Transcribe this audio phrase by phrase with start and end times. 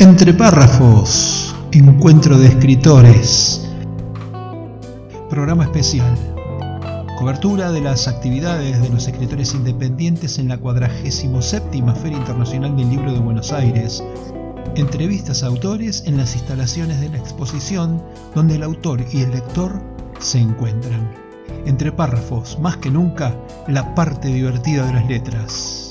[0.00, 3.68] Entre párrafos, encuentro de escritores.
[5.28, 6.16] Programa especial.
[7.18, 13.12] Cobertura de las actividades de los escritores independientes en la 47 Feria Internacional del Libro
[13.12, 14.00] de Buenos Aires.
[14.76, 18.00] Entrevistas a autores en las instalaciones de la exposición
[18.36, 19.82] donde el autor y el lector
[20.20, 21.10] se encuentran.
[21.66, 23.34] Entre párrafos, más que nunca,
[23.66, 25.87] la parte divertida de las letras.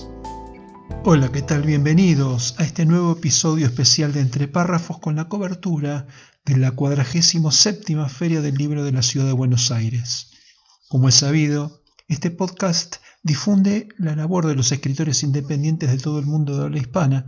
[1.09, 1.61] Hola, ¿qué tal?
[1.61, 6.05] Bienvenidos a este nuevo episodio especial de Entre Párrafos con la cobertura
[6.43, 10.31] de la 47 Feria del Libro de la Ciudad de Buenos Aires.
[10.89, 16.25] Como es sabido, este podcast difunde la labor de los escritores independientes de todo el
[16.25, 17.25] mundo de habla hispana,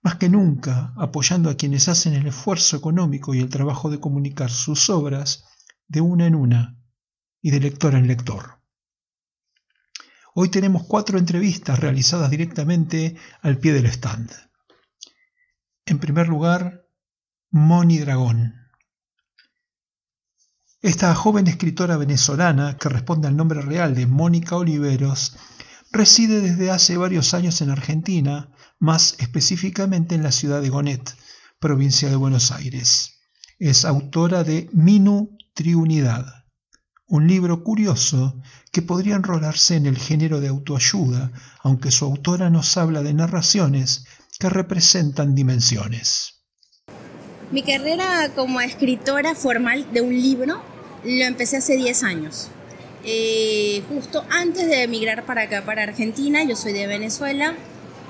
[0.00, 4.50] más que nunca apoyando a quienes hacen el esfuerzo económico y el trabajo de comunicar
[4.50, 5.44] sus obras
[5.88, 6.80] de una en una
[7.42, 8.59] y de lector en lector.
[10.34, 14.30] Hoy tenemos cuatro entrevistas realizadas directamente al pie del stand.
[15.86, 16.86] En primer lugar,
[17.50, 18.54] Moni Dragón.
[20.82, 25.36] Esta joven escritora venezolana, que responde al nombre real de Mónica Oliveros,
[25.90, 31.16] reside desde hace varios años en Argentina, más específicamente en la ciudad de Gonet,
[31.58, 33.18] provincia de Buenos Aires.
[33.58, 36.39] Es autora de Minu Triunidad
[37.10, 42.76] un libro curioso que podría enrolarse en el género de autoayuda, aunque su autora nos
[42.76, 44.04] habla de narraciones
[44.38, 46.40] que representan dimensiones.
[47.50, 50.62] Mi carrera como escritora formal de un libro
[51.04, 52.48] lo empecé hace 10 años.
[53.04, 57.56] Eh, justo antes de emigrar para acá, para Argentina, yo soy de Venezuela,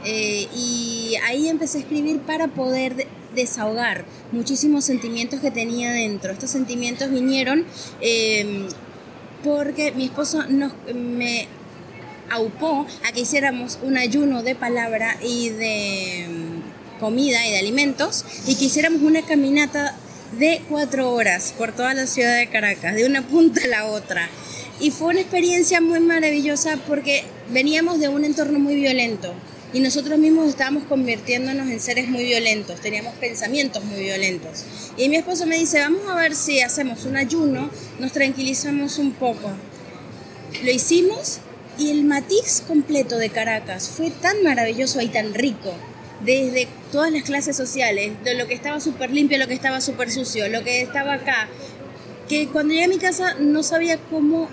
[0.05, 6.33] eh, y ahí empecé a escribir para poder desahogar muchísimos sentimientos que tenía dentro.
[6.33, 7.65] Estos sentimientos vinieron
[8.03, 8.67] eh,
[9.45, 11.49] porque mi esposo nos, me
[12.31, 18.25] aupó a que hiciéramos un ayuno de palabra y de mm, comida y de alimentos
[18.47, 19.97] y que hiciéramos una caminata
[20.39, 24.29] de cuatro horas por toda la ciudad de Caracas, de una punta a la otra.
[24.81, 29.35] Y fue una experiencia muy maravillosa porque veníamos de un entorno muy violento
[29.73, 34.65] y nosotros mismos estábamos convirtiéndonos en seres muy violentos, teníamos pensamientos muy violentos.
[34.97, 39.13] Y mi esposo me dice, vamos a ver si hacemos un ayuno, nos tranquilizamos un
[39.13, 39.51] poco.
[40.65, 41.39] Lo hicimos
[41.79, 45.73] y el matiz completo de Caracas fue tan maravilloso y tan rico,
[46.25, 50.11] desde todas las clases sociales, de lo que estaba súper limpio, lo que estaba súper
[50.11, 51.49] sucio, lo que estaba acá,
[52.29, 54.49] que cuando llegué a mi casa no sabía cómo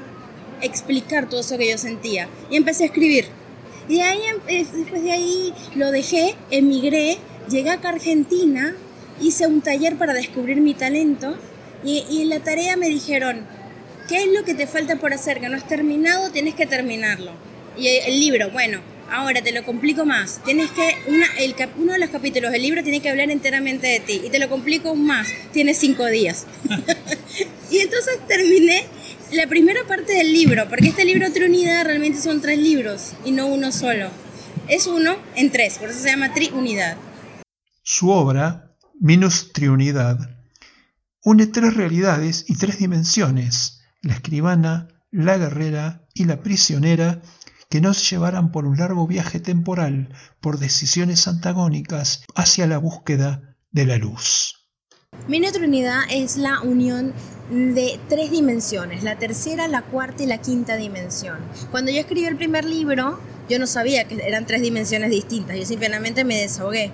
[0.61, 2.29] explicar todo eso que yo sentía.
[2.49, 3.25] Y empecé a escribir
[3.89, 7.17] y ahí, em, después de ahí lo dejé, emigré,
[7.49, 8.75] llegué acá a Argentina,
[9.21, 11.37] hice un taller para descubrir mi talento
[11.83, 13.45] y, y en la tarea me dijeron,
[14.07, 15.39] ¿qué es lo que te falta por hacer?
[15.39, 17.31] Que no has terminado, tienes que terminarlo.
[17.77, 18.81] Y el libro, bueno,
[19.11, 20.41] ahora te lo complico más.
[20.43, 23.99] Tienes que, una, el, uno de los capítulos del libro tiene que hablar enteramente de
[23.99, 24.21] ti.
[24.25, 26.45] Y te lo complico más, tienes cinco días.
[27.71, 28.85] y entonces terminé
[29.31, 33.47] la primera parte del libro, porque este libro Triunidad realmente son tres libros y no
[33.47, 34.09] uno solo.
[34.67, 36.97] Es uno en tres, por eso se llama Triunidad.
[37.83, 40.17] Su obra, Minus Triunidad,
[41.23, 47.21] une tres realidades y tres dimensiones, la escribana, la guerrera y la prisionera,
[47.69, 53.85] que nos llevarán por un largo viaje temporal, por decisiones antagónicas, hacia la búsqueda de
[53.85, 54.66] la luz.
[55.28, 57.13] Minus Triunidad es la unión
[57.50, 61.40] de tres dimensiones, la tercera, la cuarta y la quinta dimensión.
[61.69, 63.19] Cuando yo escribí el primer libro,
[63.50, 66.91] yo no sabía que eran tres dimensiones distintas, yo simplemente me desahogué.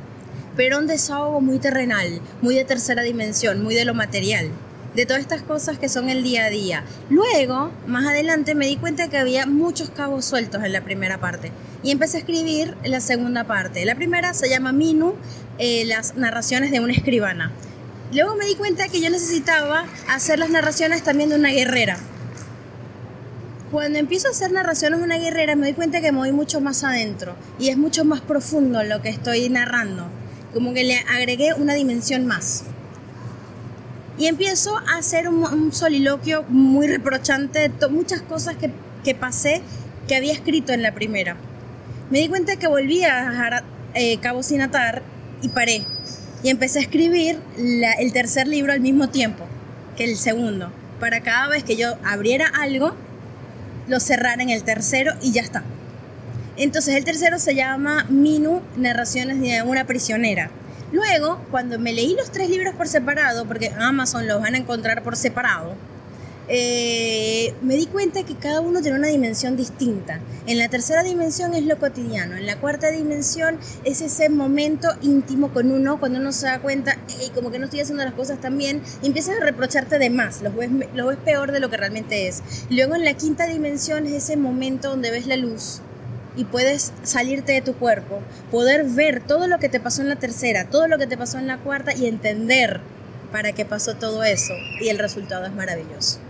[0.55, 4.49] Pero un desahogo muy terrenal, muy de tercera dimensión, muy de lo material,
[4.95, 6.85] de todas estas cosas que son el día a día.
[7.11, 11.51] Luego, más adelante, me di cuenta que había muchos cabos sueltos en la primera parte
[11.83, 13.85] y empecé a escribir la segunda parte.
[13.85, 15.13] La primera se llama Minu,
[15.59, 17.51] eh, las narraciones de una escribana.
[18.13, 21.97] Luego me di cuenta que yo necesitaba hacer las narraciones también de una guerrera.
[23.71, 26.61] Cuando empiezo a hacer narraciones de una guerrera me doy cuenta que me voy mucho
[26.61, 30.05] más adentro y es mucho más profundo lo que estoy narrando.
[30.53, 32.65] Como que le agregué una dimensión más.
[34.19, 38.69] Y empiezo a hacer un, soliloquio muy reprochante de muchas cosas que,
[39.03, 39.63] que, pasé
[40.07, 41.35] que había escrito en la primera.
[42.11, 43.63] Me di cuenta que volví a
[43.95, 45.01] eh, Cabo Sin Atar
[45.41, 45.83] y paré
[46.43, 49.45] y empecé a escribir el tercer libro al mismo tiempo
[49.97, 52.93] que el segundo, para cada vez que yo abriera algo,
[53.87, 55.63] lo cerrara en el tercero y ya está.
[56.57, 60.51] Entonces el tercero se llama Minu, Narraciones de una prisionera.
[60.91, 65.01] Luego, cuando me leí los tres libros por separado, porque Amazon los van a encontrar
[65.01, 65.75] por separado,
[66.47, 70.19] eh, me di cuenta que cada uno tiene una dimensión distinta.
[70.45, 75.53] En la tercera dimensión es lo cotidiano, en la cuarta dimensión es ese momento íntimo
[75.53, 78.41] con uno, cuando uno se da cuenta, y como que no estoy haciendo las cosas
[78.41, 80.51] tan bien, y empiezas a reprocharte de más, lo
[80.93, 82.41] lo ves peor de lo que realmente es.
[82.69, 85.81] Luego en la quinta dimensión es ese momento donde ves la luz,
[86.35, 88.19] y puedes salirte de tu cuerpo,
[88.51, 91.37] poder ver todo lo que te pasó en la tercera, todo lo que te pasó
[91.37, 92.81] en la cuarta y entender
[93.31, 96.22] para qué pasó todo eso y el resultado es maravilloso.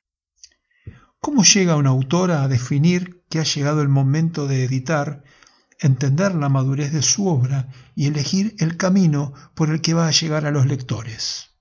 [1.24, 5.24] ¿Cómo llega una autora a definir que ha llegado el momento de editar,
[5.80, 10.12] entender la madurez de su obra y elegir el camino por el que va a
[10.12, 11.52] llegar a los lectores?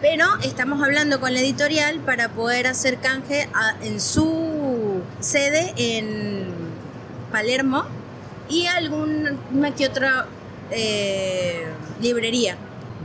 [0.00, 3.48] Pero estamos hablando con la editorial para poder hacer canje
[3.82, 6.46] en su sede en
[7.30, 7.84] Palermo
[8.48, 9.36] y alguna
[9.76, 10.26] que otra
[10.70, 11.66] eh,
[12.00, 12.56] librería.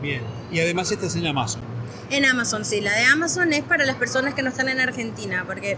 [0.02, 1.67] Bien, y además estás en Amazon.
[2.10, 2.82] En Amazon, sí.
[2.82, 5.78] La de Amazon es para las personas que no están en Argentina, porque...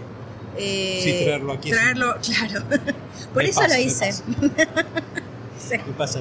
[0.56, 1.70] Eh, sí, traerlo aquí.
[1.70, 2.64] Traerlo, claro.
[3.32, 4.12] Por eso lo hice.
[4.12, 5.76] sí.
[5.96, 6.20] pasa,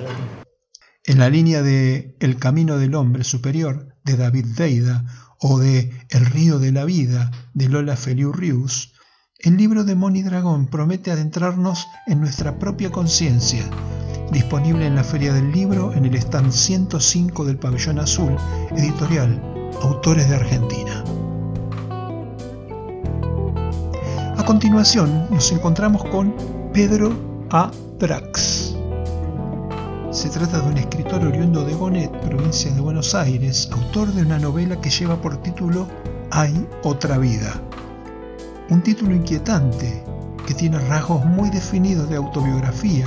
[1.04, 5.06] En la línea de El Camino del Hombre Superior, de David Deida,
[5.40, 8.94] o de El Río de la Vida, de Lola Feliu Rius,
[9.40, 13.64] el libro de Moni Dragón promete adentrarnos en nuestra propia conciencia,
[14.32, 18.36] disponible en la Feria del Libro en el stand 105 del Pabellón Azul,
[18.76, 21.04] editorial Autores de Argentina.
[24.38, 26.34] A continuación nos encontramos con
[26.74, 27.12] Pedro
[27.52, 27.72] A.
[28.00, 28.76] Drax.
[30.12, 34.40] Se trata de un escritor oriundo de Gonet, provincia de Buenos Aires, autor de una
[34.40, 35.88] novela que lleva por título
[36.32, 37.62] Hay otra vida
[38.70, 40.04] un título inquietante
[40.46, 43.06] que tiene rasgos muy definidos de autobiografía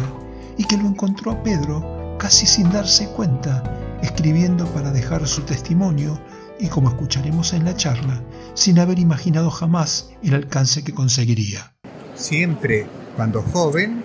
[0.57, 3.63] y que lo encontró Pedro casi sin darse cuenta,
[4.03, 6.19] escribiendo para dejar su testimonio
[6.63, 8.23] y como escucharemos en la charla,
[8.55, 11.75] sin haber imaginado jamás el alcance que conseguiría.
[12.15, 14.05] Siempre, cuando joven,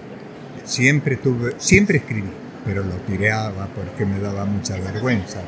[0.65, 2.31] siempre tuve, siempre escribí,
[2.65, 5.41] pero lo tireaba porque me daba mucha vergüenza.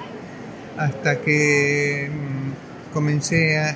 [0.77, 3.75] Hasta que mm, comencé a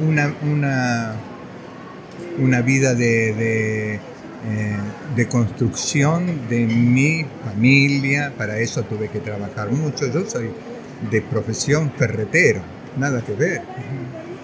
[0.00, 1.16] una, una
[2.38, 3.98] una vida de, eh,
[5.16, 10.06] de, construcción de mi familia, para eso tuve que trabajar mucho.
[10.12, 10.50] Yo soy
[11.10, 12.60] de profesión ferretero,
[12.96, 13.62] nada que ver.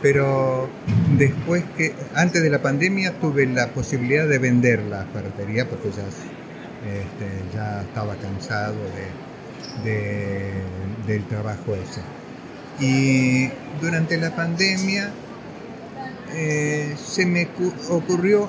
[0.01, 0.69] Pero
[1.17, 6.05] después que, antes de la pandemia, tuve la posibilidad de vender la ferretería porque ya,
[6.89, 8.75] este, estaba cansado
[9.85, 10.53] de,
[11.07, 12.03] del trabajo ese.
[12.81, 13.49] Y
[13.81, 15.11] durante la pandemia
[16.35, 17.49] eh, se me
[17.91, 18.49] ocurrió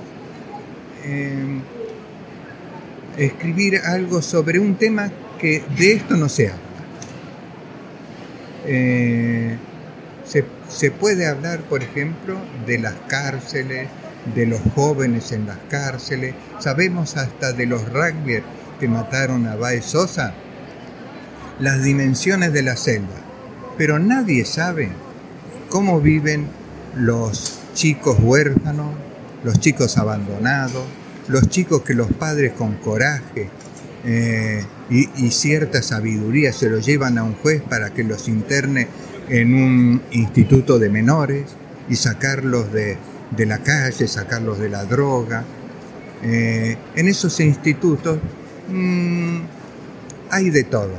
[1.04, 1.60] eh,
[3.18, 6.63] escribir algo sobre un tema que de esto no se habla.
[8.66, 9.58] Eh,
[10.68, 13.88] se, puede hablar, por ejemplo, de las cárceles,
[14.34, 18.42] de los jóvenes en las cárceles, sabemos hasta de los rugby
[18.80, 20.34] que mataron a Baez Sosa,
[21.60, 23.22] las dimensiones de la celda,
[23.78, 24.90] pero nadie sabe
[25.70, 26.48] cómo viven
[26.96, 28.96] los chicos huérfanos,
[29.44, 30.86] los chicos abandonados,
[31.28, 33.50] los chicos que los padres con coraje
[34.06, 38.88] eh, y, cierta sabiduría se los llevan a un juez para que los interne
[39.30, 41.46] en un instituto de menores
[41.90, 42.98] y sacarlos de,
[43.38, 45.46] la calle, sacarlos de la droga.
[46.22, 48.20] Eh, en esos institutos
[48.70, 49.40] mm,
[50.30, 50.96] hay de todo,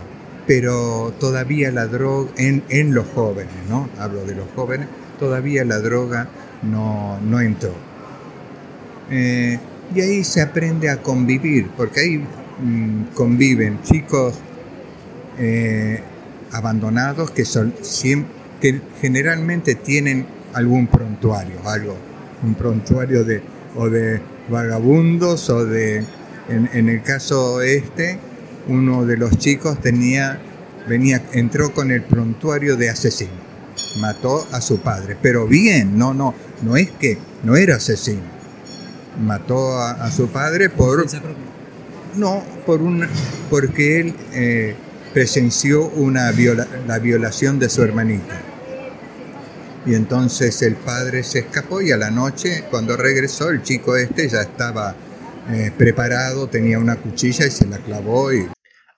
[0.47, 3.89] pero todavía la droga, en, los jóvenes, ¿no?
[3.99, 6.29] Hablo de los jóvenes, todavía la droga
[6.63, 7.75] no, no entró.
[9.11, 9.59] Eh,
[9.95, 12.25] y ahí se aprende a convivir, porque ahí
[12.63, 14.35] mm, conviven chicos
[15.39, 16.01] eh,
[16.53, 17.75] abandonados que, son,
[18.61, 21.97] que generalmente tienen algún prontuario, algo,
[22.43, 23.43] un prontuario de,
[23.77, 26.05] o de vagabundos o de,
[26.49, 28.19] en, el caso este,
[28.69, 30.39] uno de los chicos tenía,
[30.89, 33.33] venía, entró con el prontuario de asesino,
[33.99, 38.23] mató a su padre, pero bien, no, no, no es que no era asesino,
[39.21, 41.05] mató a, su padre por...
[42.17, 43.07] No, por un,
[43.51, 44.75] porque él eh,
[45.13, 46.33] presenció una
[46.87, 48.41] la violación de su hermanita.
[49.87, 54.29] Y entonces el padre se escapó y a la noche, cuando regresó, el chico este
[54.29, 54.95] ya estaba
[55.51, 58.49] eh, preparado, tenía una cuchilla y se la clavó y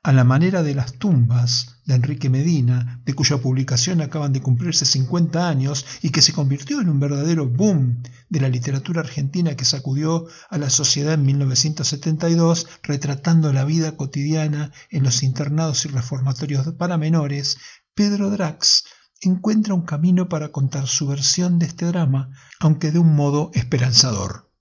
[0.06, 4.86] a la manera de las tumbas de Enrique Medina, de cuya publicación acaban de cumplirse
[4.86, 9.64] 50 años y que se convirtió en un verdadero boom de la literatura argentina que
[9.64, 16.72] sacudió a la sociedad en 1972, retratando la vida cotidiana en los internados y reformatorios
[16.74, 17.58] para menores,
[17.92, 18.84] Pedro Drax
[19.22, 24.52] encuentra un camino para contar su versión de este drama, aunque de un modo esperanzador.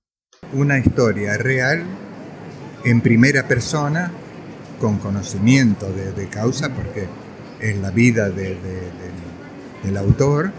[0.53, 1.83] Una historia real,
[2.83, 4.11] en primera persona,
[4.79, 7.07] con conocimiento de, causa, porque
[7.59, 10.51] es la vida del autor,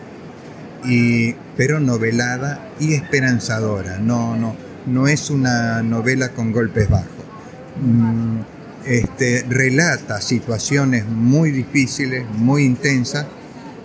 [0.85, 3.99] y, pero novelada y esperanzadora.
[3.99, 4.55] No, no,
[4.87, 7.11] no es una novela con golpes bajos.
[7.81, 8.41] Mm,
[8.87, 13.27] este, relata situaciones muy difíciles, muy intensas,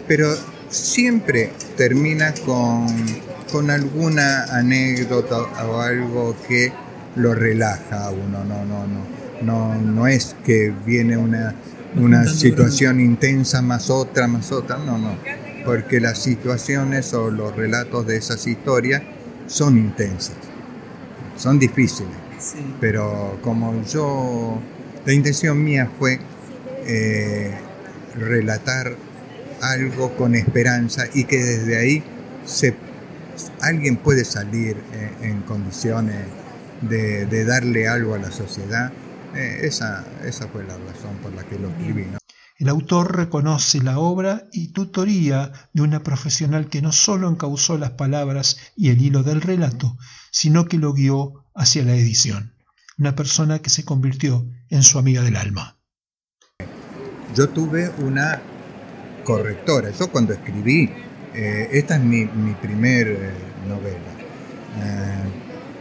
[0.08, 0.28] pero
[0.70, 2.88] siempre termina con,
[3.52, 6.72] con alguna anécdota o algo que
[7.16, 8.44] lo relaja a uno.
[8.46, 11.56] No, no, no no, no es que viene una,
[11.96, 15.16] una situación intensa más otra, más otra, no, no.
[15.66, 19.04] Porque las situaciones o los relatos de esas historias
[19.48, 20.36] son intensas,
[21.38, 22.16] son difíciles.
[22.80, 24.60] Pero como yo,
[25.06, 26.20] la intención mía fue
[26.88, 27.52] eh,
[28.18, 28.96] relatar
[29.62, 32.04] algo con esperanza y que desde ahí
[32.46, 32.74] se,
[33.60, 34.78] alguien puede salir
[35.22, 36.16] en, condiciones
[36.82, 38.92] de, de, darle algo a la sociedad
[39.36, 42.06] eh, esa, esa fue la razón por la que lo escribí.
[42.58, 47.92] El autor reconoce la obra y tutoría de una profesional que no solo encauzó las
[47.92, 49.98] palabras y el hilo del relato,
[50.32, 52.54] sino que lo guió hacia la edición.
[53.00, 55.80] Una persona que se convirtió en su amiga del alma.
[57.36, 58.42] Yo tuve una
[59.24, 59.90] correctora.
[59.90, 60.92] Yo cuando escribí,
[61.34, 63.34] eh, esta es mi, mi primer eh,
[63.68, 64.12] novela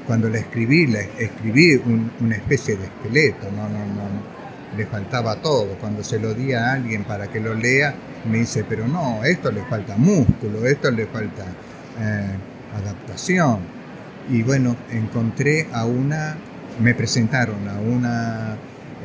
[0.06, 1.80] cuando la escribí, la escribí
[2.20, 4.40] una especie de esqueleto, no, no, no,
[4.76, 5.76] le faltaba todo.
[5.80, 7.94] Cuando se lo di a alguien para que lo lea,
[8.30, 11.44] me dice, pero no, esto le falta músculo, esto le falta
[12.00, 12.36] eh,
[12.82, 13.60] adaptación.
[14.28, 16.36] Y bueno, encontré a una,
[16.80, 18.56] me presentaron a una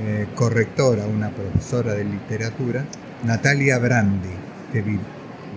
[0.01, 2.85] eh, correctora, una profesora de literatura,
[3.23, 4.29] Natalia Brandi,
[4.71, 4.83] que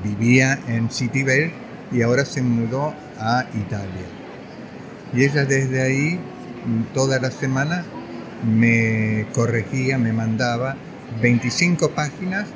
[0.05, 1.53] vivía en Citibel
[1.93, 4.18] y ahora se mudó a Italia.
[5.15, 6.21] Y ella desde ahí,
[6.95, 7.85] toda la semana,
[8.45, 10.77] me corregía, me mandaba
[11.21, 12.47] 25 páginas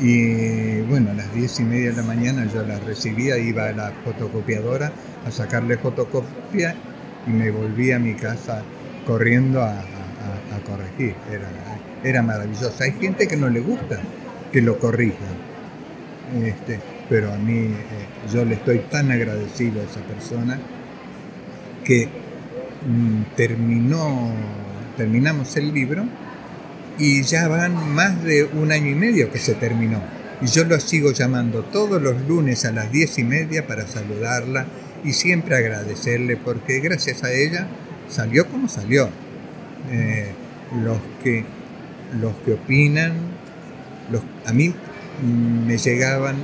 [0.00, 3.72] y bueno, a las 10 y media de la mañana yo las recibía, iba a
[3.72, 4.92] la fotocopiadora
[5.26, 6.74] a sacarle fotocopia
[7.26, 8.62] y me volvía a mi casa
[9.06, 9.84] corriendo a,
[10.66, 11.14] corregir.
[11.30, 11.48] Era,
[12.02, 12.72] era maravilloso.
[12.80, 13.98] Hay gente que no le gusta
[14.52, 15.26] que lo corrija,
[16.42, 16.78] este,
[17.08, 17.74] pero a mí eh,
[18.32, 20.58] yo le estoy tan agradecido a esa persona
[21.84, 24.32] que mm, terminó,
[24.96, 26.04] terminamos el libro
[26.98, 30.00] y ya van más de un año y medio que se terminó.
[30.40, 34.66] Y yo lo sigo llamando todos los lunes a las diez y media para saludarla
[35.04, 37.68] y siempre agradecerle porque gracias a ella
[38.08, 39.08] salió como salió.
[39.90, 40.32] Eh,
[40.82, 41.44] los, que,
[42.20, 43.12] los que opinan,
[44.46, 44.74] a mí
[45.66, 46.36] me llegaban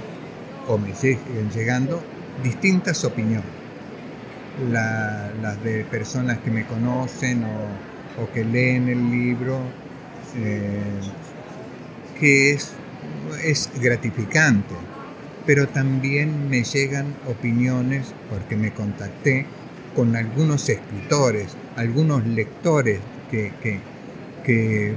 [0.69, 2.03] o me siguen llegando
[2.45, 3.60] distintas opiniones
[4.71, 9.59] las de personas que me conocen o, que leen el libro,
[10.37, 10.83] eh,
[12.19, 12.75] que es,
[13.81, 14.75] gratificante.
[15.47, 19.47] pero también me llegan opiniones porque me contacté
[19.97, 23.53] con algunos escritores, algunos lectores que,
[24.45, 24.95] que,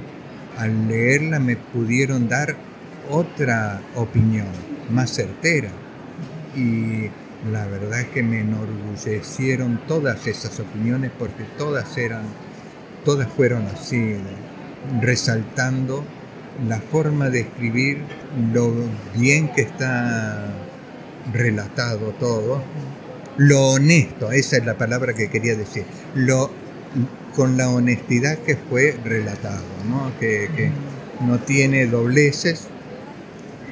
[0.57, 2.55] al leerla me pudieron dar
[3.09, 4.47] otra opinión
[4.91, 5.69] más certera.
[6.55, 7.09] Y
[7.51, 12.23] la verdad que me enorgullecieron todas esas opiniones porque todas eran,
[13.03, 14.15] todas fueron así,
[15.01, 16.03] resaltando
[16.67, 17.99] la forma de escribir,
[18.53, 18.71] lo
[19.15, 20.53] bien que está
[21.33, 22.63] relatado todo,
[23.37, 25.85] lo honesto, esa es la palabra que quería decir,
[26.15, 26.51] lo,
[27.35, 29.63] con la honestidad que fue relatado,
[30.19, 30.71] Que,
[31.21, 32.67] no tiene dobleces,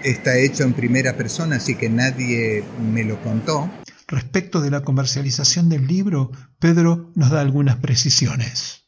[0.03, 3.69] está hecho en primera persona, así que nadie me lo contó.
[4.07, 8.83] Respecto de la comercialización del libro, Pedro nos da algunas precisiones.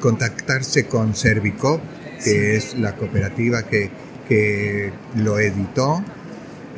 [0.00, 1.80] Contactarse con Servicop,
[2.24, 3.90] que es la cooperativa que,
[4.28, 6.02] que lo editó,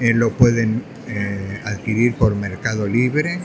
[0.00, 3.38] eh, lo pueden eh, adquirir por Mercado Libre.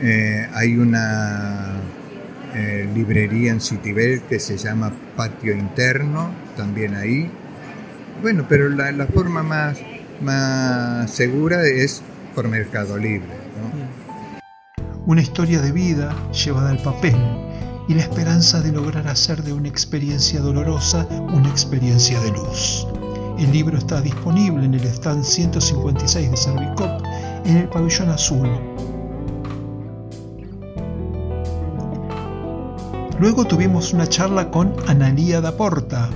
[0.00, 1.80] Eh, hay una
[2.94, 7.30] librería en Citibel que se llama Patio Interno, también ahí.
[8.22, 9.78] Bueno, pero la, forma más,
[10.20, 12.02] más segura es
[12.36, 13.28] por Mercado Libre.
[15.06, 17.16] Una historia de vida llevada al papel
[17.88, 22.86] y la esperanza de lograr hacer de una experiencia dolorosa una experiencia de luz.
[23.40, 27.02] El libro está disponible en el stand 156 de Servicop
[27.44, 28.48] en el pabellón azul.
[33.18, 36.08] Luego tuvimos una charla con Analía da Porta,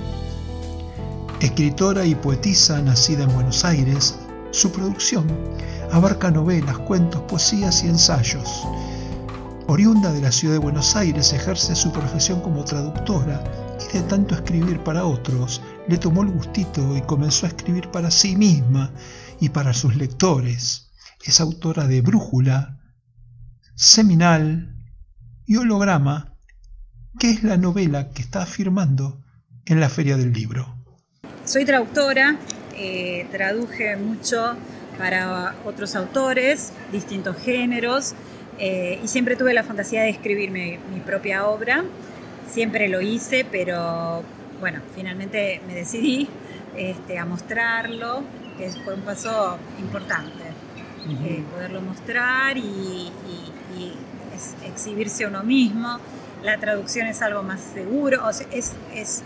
[1.41, 4.19] escritora y poetisa nacida en Buenos Aires.
[4.53, 5.27] Su producción
[5.93, 8.67] abarca novelas, cuentos, poesías y ensayos.
[9.67, 13.43] Oriunda de la ciudad de Buenos Aires, ejerce su profesión como traductora
[13.79, 18.11] y de tanto escribir para otros, le tomó el gustito y comenzó a escribir para
[18.11, 18.91] sí misma
[19.41, 20.91] y para sus lectores.
[21.25, 22.81] Es autora de Brújula,
[23.75, 24.75] Seminal
[25.45, 26.37] y Holograma,
[27.19, 29.23] que es la novela que está firmando
[29.65, 30.76] en la Feria del Libro.
[31.47, 32.35] Soy traductora,
[32.77, 34.57] eh, traduje mucho
[34.99, 38.15] para otros autores, distintos géneros,
[38.59, 41.85] eh, y siempre tuve la fantasía de escribir mi, propia obra.
[42.51, 44.25] Siempre lo hice, pero
[44.59, 46.29] bueno, finalmente me decidí
[46.77, 48.25] este, a mostrarlo,
[48.59, 50.43] que fue un paso importante.
[51.09, 53.13] Eh, poderlo mostrar y,
[54.67, 56.01] exhibirse a uno mismo.
[56.43, 59.23] La traducción es algo más seguro, es, es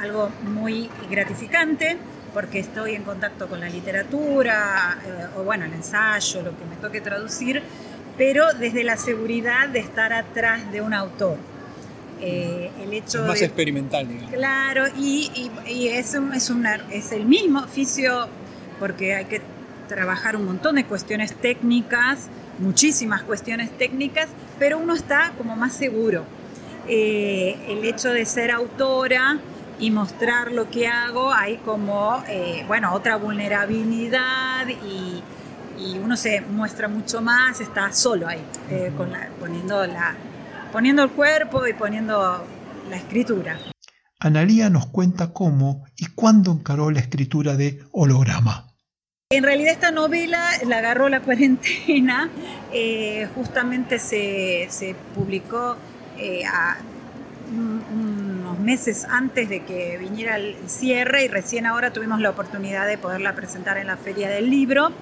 [0.00, 1.96] algo muy gratificante
[2.34, 6.76] porque estoy en contacto con la literatura, eh, o bueno, el ensayo, lo que me
[6.76, 7.62] toque traducir,
[8.16, 11.36] pero desde la seguridad de estar atrás de un autor.
[12.20, 14.32] Eh, el hecho es más experimental, digamos.
[14.32, 15.50] Claro, y,
[15.88, 16.52] es, es,
[16.90, 18.28] es el mismo oficio
[18.78, 19.40] porque hay que
[19.88, 26.24] trabajar un montón de cuestiones técnicas, muchísimas cuestiones técnicas, pero uno está como más seguro.
[26.88, 29.38] Eh, el hecho de ser autora
[29.78, 35.22] y mostrar lo que hago, hay como, eh, bueno, otra vulnerabilidad y
[35.78, 38.92] y uno se muestra mucho más, está solo ahí, eh,
[39.38, 40.14] poniendo, la,
[40.72, 42.44] poniendo el cuerpo y poniendo
[42.90, 43.58] la escritura.
[44.20, 48.74] Analía nos cuenta cómo y cuándo encaró la escritura de holograma.
[49.30, 52.28] En realidad esta novela la agarró la cuarentena,
[52.72, 55.76] eh, justamente se, publicó
[56.16, 56.42] eh,
[57.50, 58.27] unos
[58.68, 63.34] meses antes de que viniera el cierre y recién ahora tuvimos la oportunidad de poderla
[63.34, 64.92] presentar en la feria del libro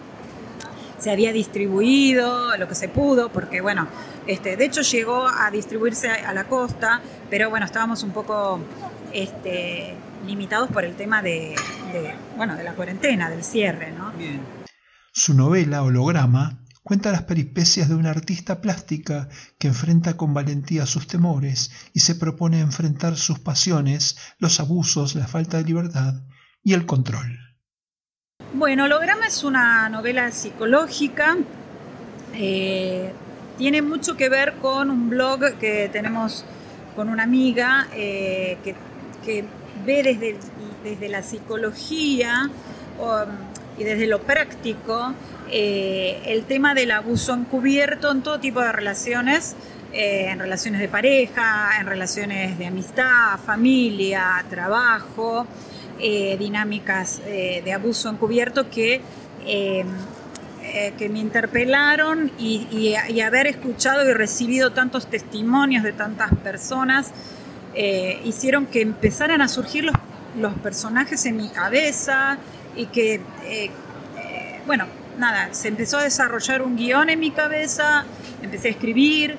[0.98, 3.88] se había distribuido lo que se pudo, porque bueno,
[4.28, 8.60] este, de hecho llegó a distribuirse a la costa, pero bueno, estábamos un poco
[9.12, 9.94] este,
[10.26, 11.56] limitados por el tema de,
[12.36, 13.90] bueno, de la cuarentena, del cierre.
[13.90, 14.12] ¿no?
[15.12, 21.08] Su novela, Holograma, cuenta las peripecias de una artista plástica que enfrenta con valentía sus
[21.08, 26.14] temores y se propone enfrentar sus pasiones, los abusos, la falta de libertad
[26.62, 27.40] y el control.
[28.54, 31.36] Bueno, Holograma es una novela psicológica.
[32.34, 33.12] Eh,
[33.58, 36.44] tiene mucho que ver con un blog que tenemos
[36.94, 39.44] con una amiga eh, que,
[39.84, 40.38] ve desde,
[40.84, 42.48] desde la psicología
[43.78, 45.14] y desde lo práctico
[45.50, 49.56] eh, el tema del abuso encubierto en todo tipo de relaciones,
[49.92, 55.46] en relaciones de pareja, en relaciones de amistad, familia, trabajo.
[55.98, 59.00] Eh, dinámicas eh, de abuso encubierto que,
[59.46, 59.82] eh,
[60.98, 67.12] que me interpelaron y, haber escuchado y recibido tantos testimonios de tantas personas
[68.24, 69.94] hicieron que empezaran a surgir los,
[70.38, 72.38] los, personajes en mi cabeza
[72.76, 73.20] y que
[74.66, 74.86] bueno,
[75.18, 78.04] nada, se empezó a desarrollar un guion en mi cabeza,
[78.42, 79.36] empecé a escribir,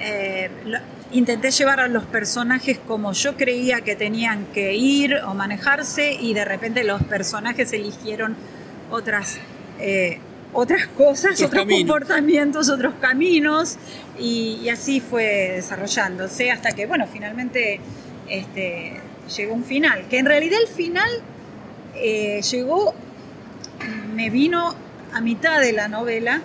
[0.00, 0.50] eh,
[1.12, 6.34] intenté llevar a los personajes como yo creía que tenían que ir o manejarse y
[6.34, 8.36] de repente los personajes eligieron
[8.90, 9.38] otras,
[9.80, 10.18] eh,
[10.52, 13.76] otras cosas, otros, comportamientos, otros caminos
[14.18, 17.80] y, así fue desarrollándose hasta que, bueno, finalmente
[18.28, 19.00] este,
[19.36, 21.10] llegó un final, que en realidad el final
[21.94, 22.94] eh, llegó,
[24.14, 24.74] me vino
[25.12, 26.42] a mitad de la novela,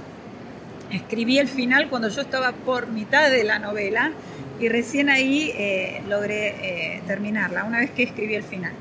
[0.91, 4.11] escribí el final cuando yo estaba por mitad de la novela
[4.59, 8.73] y recién ahí eh, logré eh, terminarla, una vez que escribí el final.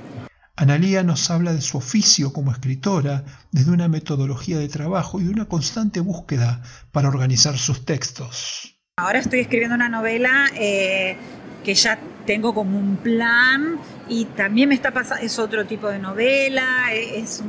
[0.56, 5.30] Analía nos habla de su oficio como escritora, desde una metodología de trabajo y de
[5.30, 8.78] una constante búsqueda para organizar sus textos.
[8.96, 11.16] Ahora estoy escribiendo una novela eh,
[11.64, 15.98] que ya tengo como un plan y también me está pasando, es otro tipo de
[15.98, 17.42] novela, es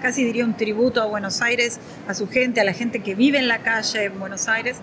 [0.00, 3.38] casi diría un tributo a Buenos Aires, a su gente, a la gente que vive
[3.38, 4.80] en la calle en Buenos Aires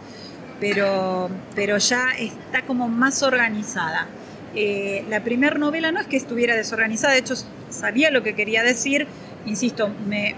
[0.60, 4.08] pero, pero ya está como más organizada.
[4.56, 7.36] Eh, la primera novela no es que estuviera desorganizada, de hecho
[7.70, 9.08] sabía lo que quería decir,
[9.46, 10.34] insisto, me,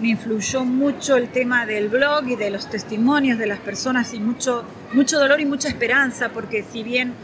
[0.00, 4.20] me, influyó mucho el tema del blog y de los testimonios de las personas y
[4.20, 7.14] mucho, mucho dolor y mucha esperanza, porque si bien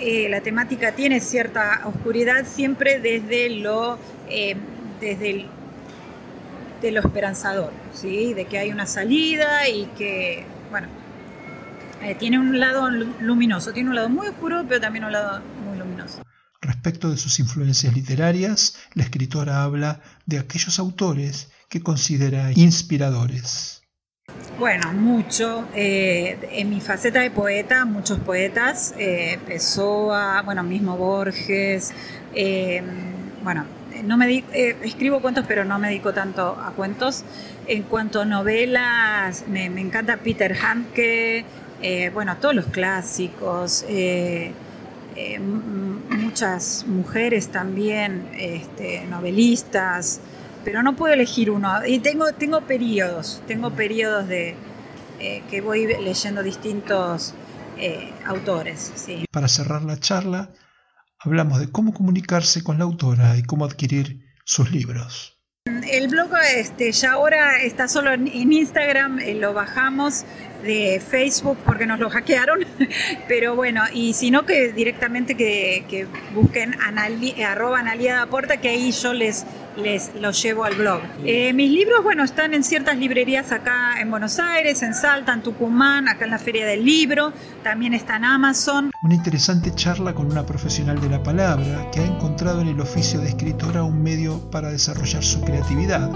[0.00, 4.56] eh, la temática tiene cierta oscuridad, siempre desde lo, eh,
[5.00, 5.46] desde
[6.82, 8.34] de lo esperanzador, ¿sí?
[8.34, 10.88] de que hay una salida y que bueno,
[12.02, 15.78] eh, tiene un lado luminoso, tiene un lado muy oscuro, pero también un lado muy
[15.78, 16.22] luminoso.
[16.60, 23.82] Respecto de sus influencias literarias, la escritora habla de aquellos autores que considera inspiradores.
[24.58, 25.66] Bueno, mucho.
[25.74, 31.92] Eh, en mi faceta de poeta, muchos poetas, eh, Pessoa, bueno, mismo Borges,
[32.34, 32.82] eh,
[33.42, 33.66] bueno,
[34.04, 37.24] no me eh, escribo cuentos, pero no me dedico tanto a cuentos.
[37.66, 41.44] En cuanto a novelas, me, encanta Peter Handke,
[41.82, 43.84] eh, bueno, todos los clásicos,
[46.10, 50.20] muchas mujeres también, este, novelistas,
[50.64, 51.84] pero no puedo elegir uno.
[51.86, 54.56] Y tengo, tengo periodos, tengo periodos de
[55.48, 57.34] que voy leyendo distintos
[58.26, 58.92] autores.
[59.30, 60.50] Para cerrar la charla,
[61.18, 65.34] hablamos de cómo comunicarse con la autora y cómo adquirir sus libros.
[65.90, 70.26] El blog este, ya ahora está solo en Instagram, eh, lo bajamos
[70.62, 72.66] de Facebook porque nos lo hackearon,
[73.28, 78.92] pero bueno, y si no que directamente que, busquen anali, arroba analiada porta, que ahí
[78.92, 79.46] yo les,
[79.76, 81.00] les los llevo al blog.
[81.24, 85.42] Eh, mis libros, bueno, están en ciertas librerías acá en Buenos Aires, en Salta, en
[85.42, 87.32] Tucumán, acá en la Feria del Libro,
[87.62, 88.90] también está en Amazon.
[89.02, 93.20] Una interesante charla con una profesional de la palabra que ha encontrado en el oficio
[93.20, 96.10] de escritora un medio para desarrollar su creatividad.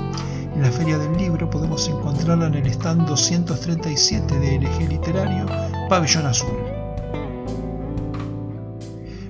[0.55, 5.47] En la Feria del Libro podemos encontrarla en el stand 237 de LG Literario,
[5.88, 6.57] Pabellón Azul.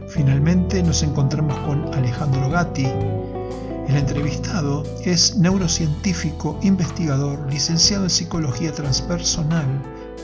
[0.09, 2.87] Finalmente nos encontramos con Alejandro Gatti,
[3.88, 9.66] el entrevistado es neurocientífico, investigador, licenciado en psicología transpersonal,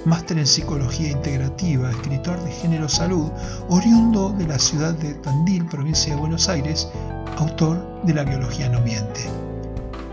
[0.05, 3.31] máster en psicología integrativa, escritor de género salud,
[3.71, 6.91] oriundo de la ciudad de Tandil, provincia de Buenos Aires,
[7.39, 9.23] autor de la biología no miente.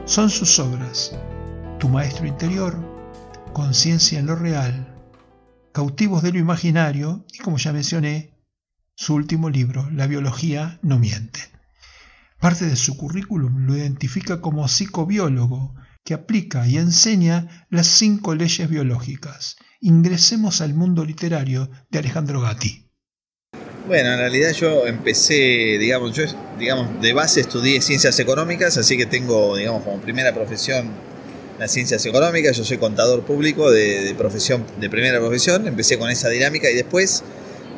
[0.05, 1.13] Son sus obras
[1.77, 2.73] Tu maestro interior,
[3.51, 4.87] Conciencia en lo real,
[5.73, 8.33] Cautivos de lo imaginario y, como ya mencioné,
[8.95, 11.51] su último libro, La biología no miente.
[12.41, 18.67] Parte de su currículum lo identifica como psicobiólogo que aplica y enseña las cinco leyes
[18.67, 19.58] biológicas.
[19.80, 22.89] Ingresemos al mundo literario de Alejandro Gatti.
[23.86, 26.23] Bueno, en realidad yo empecé, digamos, yo
[26.58, 30.89] digamos, de base estudié ciencias económicas, así que tengo, digamos, como primera profesión
[31.60, 36.30] las ciencias económicas, yo soy contador público de, profesión, de primera profesión, empecé con esa
[36.30, 37.23] dinámica y después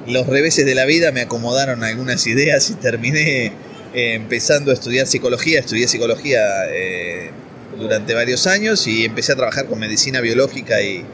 [0.07, 3.51] los reveses de la vida me acomodaron algunas ideas y terminé
[3.93, 6.39] eh, empezando a estudiar psicología, estudié psicología
[6.71, 7.29] eh,
[7.77, 11.05] durante varios años y empecé a trabajar con medicina biológica y,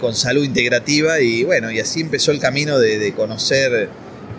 [0.00, 3.90] con salud integrativa y bueno, y así empezó el camino de, conocer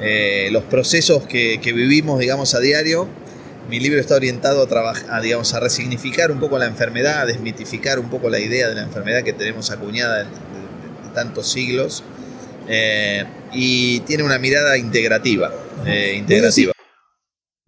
[0.01, 3.07] eh, los procesos que, vivimos, digamos, a diario.
[3.69, 7.99] Mi libro está orientado a, trabajar, digamos, a resignificar un poco la enfermedad, a desmitificar
[7.99, 10.29] un poco la idea de la enfermedad que tenemos acuñada de,
[11.13, 12.03] tantos siglos.
[13.53, 15.53] y tiene una mirada integrativa.
[16.15, 16.72] integrativa.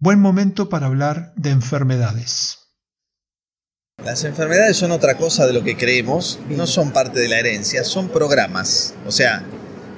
[0.06, 2.58] Buen momento para hablar de enfermedades.
[4.04, 7.82] Las enfermedades son otra cosa de lo que creemos, no son parte de la herencia,
[7.82, 9.42] son programas, o sea,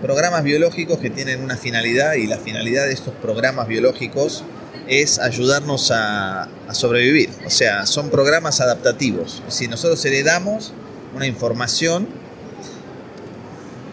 [0.01, 4.45] programas biológicos que tienen una finalidad y la finalidad de estos programas biológicos
[4.87, 7.29] es ayudarnos a, sobrevivir.
[7.45, 9.43] O sea, son programas adaptativos.
[9.49, 10.73] Si nosotros heredamos
[11.15, 12.09] una información,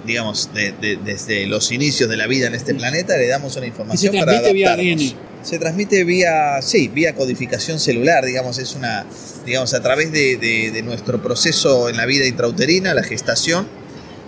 [0.06, 4.40] digamos, desde los inicios de la vida en este planeta, heredamos una información se para
[4.54, 5.35] Vía ADN.
[5.46, 9.06] Se transmite vía, sí, vía codificación celular, digamos, es una,
[9.46, 13.68] digamos, a través de nuestro proceso en la vida intrauterina, la gestación,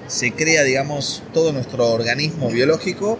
[0.07, 3.17] se crea, digamos, todo nuestro organismo biológico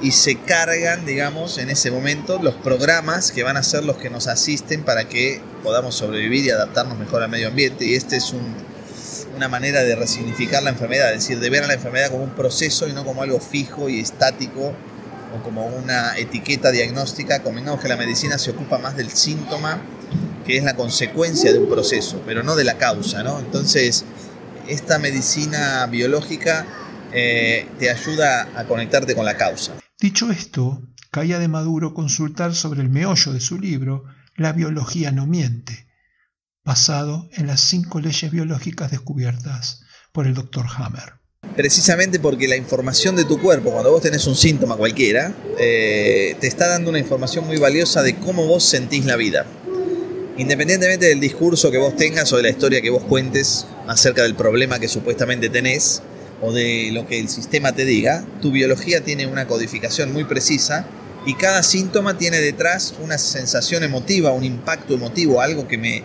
[0.00, 4.08] y se cargan, digamos, en ese momento los programas que van a ser los que
[4.08, 7.84] nos asisten para que podamos sobrevivir y adaptarnos mejor al medio ambiente.
[7.84, 8.32] Y este es
[9.36, 12.34] una manera de resignificar la enfermedad, es decir, de ver a la enfermedad como un
[12.34, 14.72] proceso y no como algo fijo y estático
[15.34, 17.42] o como una etiqueta diagnóstica.
[17.42, 19.80] Convengamos que la medicina se ocupa más del síntoma,
[20.46, 23.38] que es la consecuencia de un proceso, pero no de la causa, ¿no?
[23.38, 24.04] Entonces,
[24.68, 26.66] esta medicina biológica
[27.12, 29.74] eh, te ayuda a conectarte con la causa.
[29.98, 34.04] Dicho esto, caía de Maduro consultar sobre el meollo de su libro,
[34.36, 35.88] La biología no miente,
[36.64, 40.66] basado en las cinco leyes biológicas descubiertas por el Dr.
[40.76, 41.19] Hammer.
[41.60, 46.46] Precisamente porque la información de tu cuerpo, cuando vos tenés un síntoma cualquiera, eh, te
[46.46, 49.44] está dando una información muy valiosa de cómo vos sentís la vida.
[50.38, 54.36] Independientemente del discurso que vos tengas o de la historia que vos cuentes acerca del
[54.36, 56.00] problema que supuestamente tenés,
[56.40, 60.86] o de lo que el sistema te diga, tu biología tiene una codificación muy precisa
[61.26, 66.04] y cada síntoma tiene detrás una sensación emotiva, un impacto emotivo, algo que me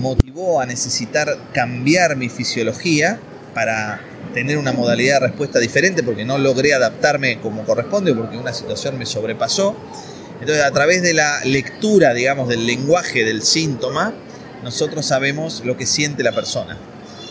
[0.00, 3.20] motivó a necesitar cambiar mi fisiología
[3.54, 4.00] para
[4.36, 8.98] tener una modalidad de respuesta diferente porque no logré adaptarme como corresponde porque una situación
[8.98, 9.74] me sobrepasó.
[10.40, 14.12] Entonces, a través de la lectura, digamos, del lenguaje del síntoma,
[14.62, 16.76] nosotros sabemos lo que siente la persona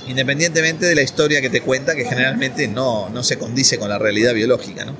[0.07, 3.97] independientemente de la historia que te cuenta, que generalmente no, no se condice con la
[3.97, 4.85] realidad biológica.
[4.85, 4.99] ¿no?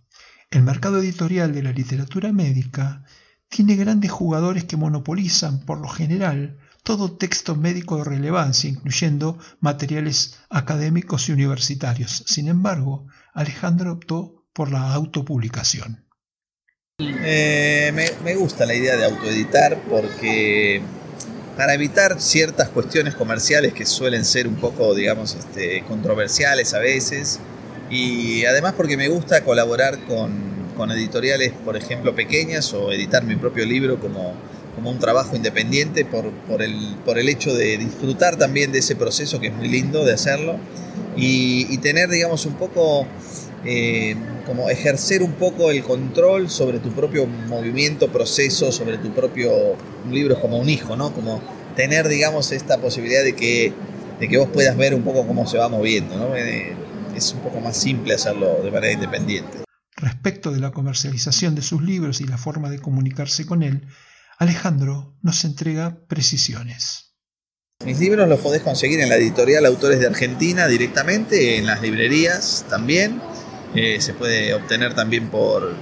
[0.49, 3.03] El mercado editorial de la literatura médica
[3.47, 10.39] tiene grandes jugadores que monopolizan, por lo general, todo texto médico de relevancia, incluyendo materiales
[10.49, 12.23] académicos y universitarios.
[12.27, 16.05] Sin embargo, Alejandro optó por la autopublicación.
[16.99, 17.91] Eh,
[18.23, 20.81] me, gusta la idea de autoeditar porque
[21.57, 27.39] para evitar ciertas cuestiones comerciales que suelen ser un poco, digamos, este, controversiales a veces.
[27.89, 33.65] Y además porque me gusta colaborar con, editoriales, por ejemplo, pequeñas o editar mi propio
[33.65, 34.35] libro como,
[34.75, 38.95] como un trabajo independiente por, por, el, por el hecho de disfrutar también de ese
[38.95, 40.59] proceso que es muy lindo de hacerlo
[41.17, 43.07] y, tener, digamos, un poco,
[43.63, 49.75] eh, como ejercer un poco el control sobre tu propio movimiento, proceso, sobre tu propio
[50.11, 51.13] libro como un hijo, ¿no?
[51.13, 51.41] Como
[51.75, 53.73] tener, digamos, esta posibilidad de que,
[54.19, 56.35] de que vos puedas ver un poco cómo se va moviendo, ¿no?
[56.35, 56.73] Eh,
[57.15, 59.63] es un poco más simple hacerlo de manera independiente.
[59.95, 63.88] Respecto de la comercialización de sus libros y la forma de comunicarse con él,
[64.37, 67.13] Alejandro nos entrega precisiones.
[67.83, 72.65] Mis libros los podés conseguir en la editorial Autores de Argentina directamente, en las librerías
[72.69, 73.21] también.
[73.75, 75.75] Eh, se puede obtener también por,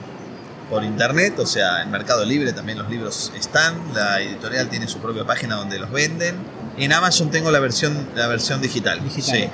[0.69, 3.75] por internet, o sea, en Mercado Libre también los libros están.
[3.93, 6.35] La editorial tiene su propia página donde los venden.
[6.77, 8.99] En Amazon tengo la versión, la versión digital.
[9.21, 9.47] Sí,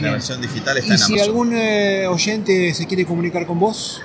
[0.00, 1.14] la versión digital está en Amazon.
[1.14, 4.02] ¿Y si algún eh, oyente se quiere comunicar con vos?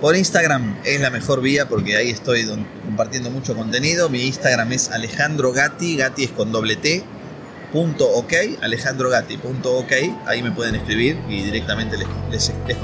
[0.00, 2.46] Por Instagram es la mejor vía porque ahí estoy
[2.84, 4.08] compartiendo mucho contenido.
[4.08, 7.02] Mi Instagram es Alejandro Gatti, Gatti es con doble T,
[7.72, 8.32] punto ok,
[8.62, 9.92] Alejandro Gatti, punto ok.
[10.26, 12.78] Ahí me pueden escribir y directamente les, les.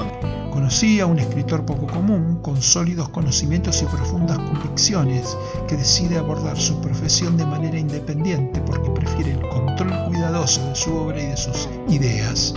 [0.51, 5.37] Conocí a un escritor poco común, con sólidos conocimientos y profundas convicciones,
[5.69, 10.93] que decide abordar su profesión de manera independiente porque prefiere el control cuidadoso de su
[10.93, 12.53] obra y de sus ideas.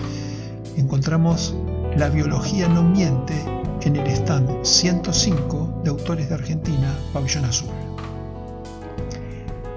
[0.76, 1.54] Encontramos
[1.96, 7.70] La biología no miente en el stand 105 de autores de Argentina, Pabellón Azul.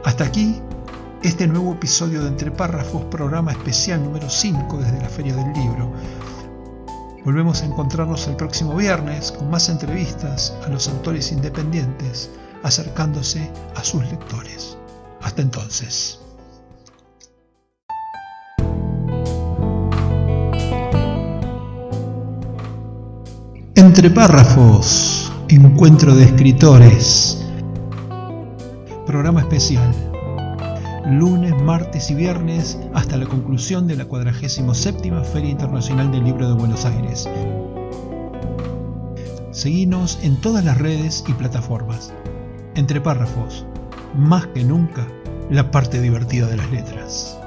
[0.03, 0.61] Hasta aquí
[1.23, 5.91] este nuevo episodio de Entre Párrafos, programa especial número 5 desde la Feria del Libro
[7.23, 12.31] Volvemos a encontrarnos el próximo viernes con más entrevistas a los autores independientes
[12.63, 14.75] acercándose a sus lectores.
[15.21, 16.20] Hasta entonces.
[23.75, 27.45] Entre párrafos, encuentro de escritores.
[29.05, 29.93] Programa especial
[31.05, 36.53] lunes, martes y viernes hasta la conclusión de la 47 Feria Internacional del Libro de
[36.53, 37.27] Buenos Aires.
[39.51, 42.13] Seguinos en todas las redes y plataformas.
[42.75, 43.65] Entre párrafos,
[44.15, 45.05] más que nunca,
[45.49, 47.40] la parte divertida de las letras.